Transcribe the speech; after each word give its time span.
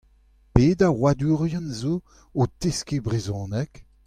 Pet 0.53 0.77
a 0.87 0.89
oadourien 0.99 1.65
zo 1.79 1.95
o 2.41 2.43
teskiñ 2.59 3.01
brezhoneg? 3.05 3.71